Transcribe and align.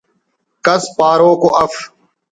کس 0.65 0.83
پاروک 0.97 1.41
ءُ 1.47 1.51
اف 1.63 1.73